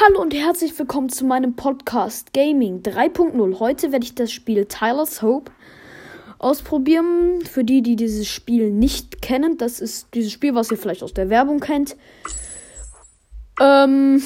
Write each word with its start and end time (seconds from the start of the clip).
Hallo 0.00 0.20
und 0.20 0.32
herzlich 0.32 0.78
willkommen 0.78 1.08
zu 1.08 1.24
meinem 1.24 1.56
Podcast 1.56 2.32
Gaming 2.32 2.82
3.0. 2.82 3.58
Heute 3.58 3.90
werde 3.90 4.04
ich 4.04 4.14
das 4.14 4.30
Spiel 4.30 4.66
Tyler's 4.66 5.22
Hope 5.22 5.50
ausprobieren. 6.38 7.44
Für 7.44 7.64
die, 7.64 7.82
die 7.82 7.96
dieses 7.96 8.28
Spiel 8.28 8.70
nicht 8.70 9.20
kennen, 9.22 9.58
das 9.58 9.80
ist 9.80 10.14
dieses 10.14 10.30
Spiel, 10.30 10.54
was 10.54 10.70
ihr 10.70 10.76
vielleicht 10.76 11.02
aus 11.02 11.14
der 11.14 11.30
Werbung 11.30 11.58
kennt. 11.58 11.96
Ähm, 13.60 14.22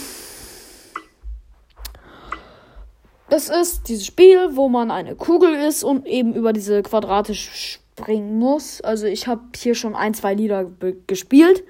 das 3.31 3.49
ist 3.49 3.89
dieses 3.89 4.05
Spiel, 4.05 4.51
wo 4.55 4.69
man 4.69 4.91
eine 4.91 5.15
Kugel 5.15 5.55
ist 5.55 5.85
und 5.85 6.07
eben 6.07 6.35
über 6.35 6.53
diese 6.53 6.83
Quadrate 6.83 7.35
springen 7.35 8.39
muss. 8.39 8.83
Also 8.83 9.07
ich 9.07 9.27
habe 9.27 9.41
hier 9.57 9.75
schon 9.75 9.95
ein, 9.95 10.13
zwei 10.13 10.35
Lieder 10.35 10.71
gespielt. 11.07 11.65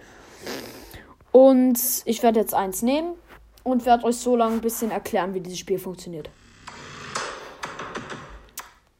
Und 1.31 1.79
ich 2.05 2.25
werde 2.25 2.41
jetzt 2.41 2.53
eins 2.53 2.83
nehmen 2.83 3.15
und 3.65 3.87
werde 3.87 4.05
euch 4.05 4.17
so 4.17 4.37
lange 4.37 4.55
ein 4.55 4.61
bisschen 4.61 4.91
erklären, 4.91 5.35
wie 5.35 5.41
dieses 5.41 5.59
Spiel 5.59 5.79
funktioniert. 5.79 6.31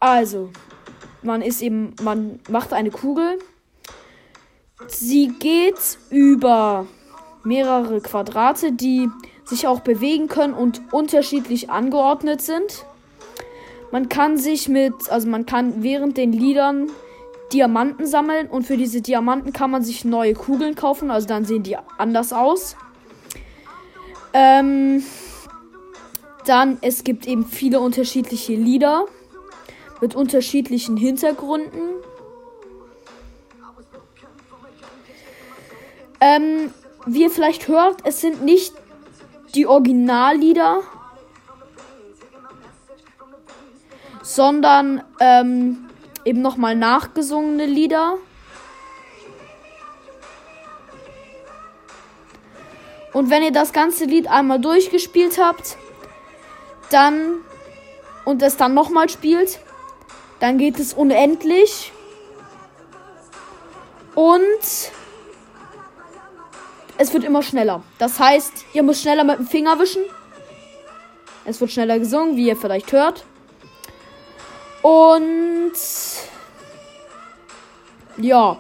Also, 0.01 0.51
man 1.23 1.43
ist 1.43 1.63
eben, 1.63 1.95
man 2.03 2.41
macht 2.49 2.73
eine 2.73 2.91
Kugel. 2.91 3.39
Sie 4.89 5.29
geht 5.29 5.99
über 6.11 6.87
mehrere 7.45 8.01
Quadrate, 8.01 8.73
die 8.73 9.09
sich 9.45 9.67
auch 9.67 9.81
bewegen 9.81 10.29
können 10.29 10.55
und 10.55 10.81
unterschiedlich 10.93 11.71
angeordnet 11.71 12.41
sind. 12.43 12.85
Man 13.93 14.09
kann 14.09 14.39
sich 14.39 14.69
mit, 14.69 14.95
also 15.11 15.29
man 15.29 15.47
kann 15.47 15.83
während 15.83 16.17
den 16.17 16.33
Liedern 16.33 16.91
Diamanten 17.53 18.07
sammeln 18.07 18.49
und 18.49 18.67
für 18.67 18.77
diese 18.77 19.03
Diamanten 19.03 19.53
kann 19.53 19.71
man 19.71 19.83
sich 19.83 20.05
neue 20.05 20.33
Kugeln 20.33 20.75
kaufen, 20.75 21.11
also 21.11 21.29
dann 21.29 21.45
sehen 21.45 21.63
die 21.63 21.77
anders 21.99 22.33
aus. 22.33 22.77
Ähm, 24.35 25.05
dann, 26.47 26.79
es 26.81 27.05
gibt 27.05 27.27
eben 27.27 27.47
viele 27.47 27.81
unterschiedliche 27.81 28.55
Lieder 28.55 29.07
mit 30.01 30.15
unterschiedlichen 30.15 30.97
Hintergründen. 30.97 31.91
Ähm, 36.21 36.73
wie 37.07 37.23
ihr 37.23 37.31
vielleicht 37.31 37.69
hört, 37.69 38.01
es 38.05 38.21
sind 38.21 38.45
nicht 38.45 38.73
die 39.55 39.67
Originallieder, 39.67 40.81
sondern 44.23 45.03
ähm, 45.21 45.89
eben 46.25 46.41
nochmal 46.41 46.75
nachgesungene 46.77 47.67
Lieder. 47.67 48.17
Und 53.13 53.31
wenn 53.31 53.43
ihr 53.43 53.53
das 53.53 53.73
ganze 53.73 54.05
Lied 54.05 54.29
einmal 54.29 54.59
durchgespielt 54.59 55.39
habt, 55.39 55.77
dann 56.91 57.41
und 58.25 58.43
es 58.43 58.57
dann 58.57 58.75
nochmal 58.75 59.09
spielt, 59.09 59.59
dann 60.41 60.59
geht 60.59 60.79
es 60.79 60.95
unendlich. 60.95 61.93
Und 64.15 64.91
es 66.99 67.13
wird 67.13 67.25
immer 67.25 67.43
schneller. 67.43 67.83
Das 67.99 68.19
heißt, 68.19 68.65
ihr 68.75 68.83
müsst 68.83 69.03
schneller 69.03 69.25
mit 69.25 69.39
dem 69.39 69.47
Finger 69.47 69.79
wischen. 69.79 70.03
Es 71.45 71.61
wird 71.61 71.73
schneller 71.73 71.99
gesungen, 71.99 72.37
wie 72.37 72.47
ihr 72.47 72.57
vielleicht 72.57 72.93
hört. 72.93 73.25
Und 74.83 75.73
ja, 78.17 78.59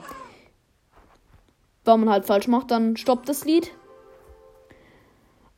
wenn 1.85 2.01
man 2.01 2.11
halt 2.11 2.27
falsch 2.27 2.49
macht, 2.49 2.71
dann 2.71 2.97
stoppt 2.97 3.29
das 3.29 3.45
Lied. 3.45 3.73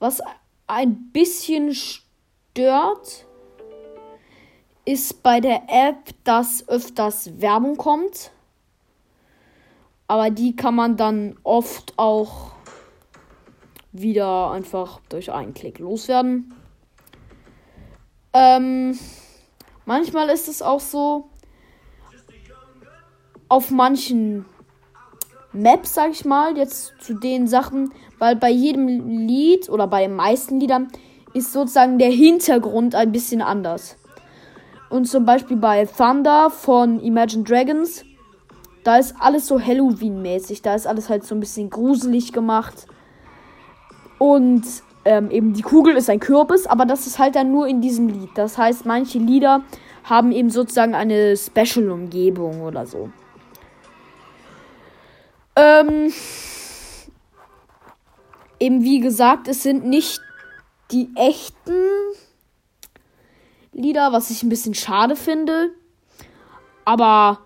Was 0.04 0.20
ein 0.66 1.12
bisschen 1.12 1.74
stört, 1.74 3.24
ist 4.84 5.22
bei 5.22 5.40
der 5.40 5.62
App, 5.68 6.10
dass 6.24 6.68
öfters 6.68 7.40
Werbung 7.40 7.78
kommt. 7.78 8.30
Aber 10.06 10.28
die 10.28 10.56
kann 10.56 10.74
man 10.74 10.98
dann 10.98 11.38
oft 11.42 11.94
auch 11.96 12.52
wieder 13.92 14.50
einfach 14.50 15.00
durch 15.08 15.32
einen 15.32 15.54
Klick 15.54 15.78
loswerden. 15.78 16.52
Ähm, 18.34 18.98
manchmal 19.86 20.28
ist 20.28 20.48
es 20.48 20.60
auch 20.60 20.80
so, 20.80 21.30
auf 23.48 23.70
manchen 23.70 24.44
Maps, 25.54 25.94
sag 25.94 26.10
ich 26.10 26.24
mal, 26.24 26.56
jetzt 26.56 26.94
zu 27.00 27.14
den 27.14 27.46
Sachen, 27.46 27.92
weil 28.18 28.36
bei 28.36 28.50
jedem 28.50 29.26
Lied 29.26 29.68
oder 29.68 29.86
bei 29.86 30.02
den 30.02 30.14
meisten 30.14 30.60
Liedern 30.60 30.88
ist 31.32 31.52
sozusagen 31.52 31.98
der 31.98 32.10
Hintergrund 32.10 32.94
ein 32.94 33.12
bisschen 33.12 33.40
anders. 33.40 33.96
Und 34.90 35.06
zum 35.06 35.24
Beispiel 35.24 35.56
bei 35.56 35.86
Thunder 35.86 36.50
von 36.50 37.00
Imagine 37.00 37.44
Dragons, 37.44 38.04
da 38.84 38.98
ist 38.98 39.14
alles 39.18 39.46
so 39.46 39.58
Halloween-mäßig. 39.58 40.62
Da 40.62 40.74
ist 40.74 40.86
alles 40.86 41.08
halt 41.08 41.24
so 41.24 41.34
ein 41.34 41.40
bisschen 41.40 41.70
gruselig 41.70 42.32
gemacht. 42.32 42.86
Und 44.18 44.64
ähm, 45.04 45.30
eben 45.30 45.54
die 45.54 45.62
Kugel 45.62 45.96
ist 45.96 46.10
ein 46.10 46.20
Kürbis, 46.20 46.66
aber 46.66 46.84
das 46.84 47.06
ist 47.06 47.18
halt 47.18 47.34
dann 47.34 47.50
nur 47.50 47.66
in 47.66 47.80
diesem 47.80 48.08
Lied. 48.08 48.30
Das 48.34 48.58
heißt, 48.58 48.86
manche 48.86 49.18
Lieder 49.18 49.62
haben 50.04 50.32
eben 50.32 50.50
sozusagen 50.50 50.94
eine 50.94 51.36
Special-Umgebung 51.36 52.62
oder 52.62 52.86
so. 52.86 53.08
Ähm, 55.56 56.12
eben 58.58 58.82
wie 58.82 59.00
gesagt, 59.00 59.48
es 59.48 59.62
sind 59.62 59.84
nicht 59.84 60.20
die 60.90 61.10
echten 61.16 61.72
Lieder, 63.72 64.12
was 64.12 64.30
ich 64.30 64.42
ein 64.42 64.48
bisschen 64.48 64.74
schade 64.74 65.16
finde. 65.16 65.70
Aber 66.84 67.40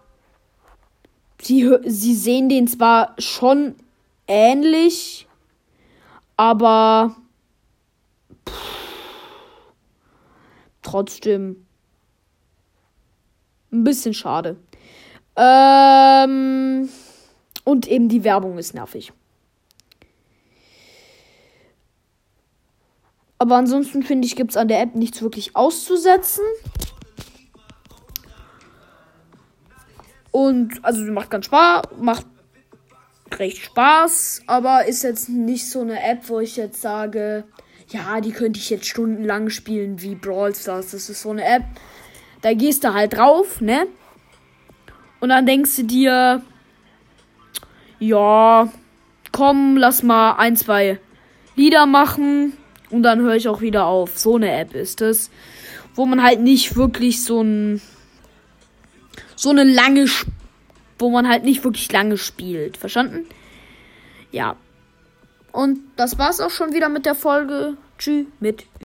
sie, 1.40 1.70
sie 1.84 2.14
sehen 2.14 2.48
den 2.48 2.66
zwar 2.66 3.14
schon 3.18 3.76
ähnlich, 4.26 5.26
aber 6.36 7.16
pff, 8.48 9.72
trotzdem 10.82 11.66
ein 13.72 13.84
bisschen 13.84 14.14
schade. 14.14 14.56
Ähm, 15.36 16.88
und 17.68 17.86
eben 17.86 18.08
die 18.08 18.24
Werbung 18.24 18.56
ist 18.56 18.72
nervig. 18.72 19.12
Aber 23.36 23.56
ansonsten 23.56 24.02
finde 24.02 24.26
ich, 24.26 24.36
gibt 24.36 24.52
es 24.52 24.56
an 24.56 24.68
der 24.68 24.80
App 24.80 24.94
nichts 24.94 25.20
wirklich 25.20 25.54
auszusetzen. 25.54 26.44
Und 30.30 30.82
also 30.82 31.02
macht 31.12 31.28
ganz 31.30 31.44
Spaß, 31.44 31.82
macht 32.00 32.24
recht 33.34 33.58
Spaß, 33.58 34.44
aber 34.46 34.86
ist 34.86 35.02
jetzt 35.02 35.28
nicht 35.28 35.70
so 35.70 35.82
eine 35.82 36.02
App, 36.02 36.26
wo 36.30 36.40
ich 36.40 36.56
jetzt 36.56 36.80
sage, 36.80 37.44
ja, 37.88 38.22
die 38.22 38.32
könnte 38.32 38.58
ich 38.58 38.70
jetzt 38.70 38.86
stundenlang 38.86 39.50
spielen 39.50 40.00
wie 40.00 40.14
Brawl 40.14 40.54
Stars. 40.54 40.92
Das 40.92 41.10
ist 41.10 41.20
so 41.20 41.30
eine 41.30 41.44
App, 41.44 41.64
da 42.40 42.54
gehst 42.54 42.82
du 42.84 42.94
halt 42.94 43.12
drauf, 43.12 43.60
ne? 43.60 43.88
Und 45.20 45.28
dann 45.28 45.44
denkst 45.44 45.76
du 45.76 45.82
dir, 45.84 46.42
ja, 47.98 48.68
komm, 49.32 49.76
lass 49.76 50.02
mal 50.02 50.32
ein, 50.32 50.56
zwei 50.56 50.98
Lieder 51.56 51.86
machen. 51.86 52.52
Und 52.90 53.02
dann 53.02 53.20
höre 53.20 53.34
ich 53.34 53.48
auch 53.48 53.60
wieder 53.60 53.86
auf. 53.86 54.18
So 54.18 54.36
eine 54.36 54.50
App 54.50 54.74
ist 54.74 55.00
es. 55.00 55.30
Wo 55.94 56.06
man 56.06 56.22
halt 56.22 56.40
nicht 56.40 56.76
wirklich 56.76 57.22
so 57.22 57.42
ein. 57.42 57.80
So 59.36 59.50
eine 59.50 59.64
lange. 59.64 60.06
Wo 60.98 61.10
man 61.10 61.28
halt 61.28 61.44
nicht 61.44 61.64
wirklich 61.64 61.90
lange 61.92 62.16
spielt. 62.16 62.76
Verstanden? 62.76 63.26
Ja. 64.32 64.56
Und 65.52 65.80
das 65.96 66.18
war's 66.18 66.40
auch 66.40 66.50
schon 66.50 66.72
wieder 66.72 66.88
mit 66.88 67.04
der 67.04 67.14
Folge. 67.14 67.76
Tschüss 67.98 68.26
mit 68.38 68.66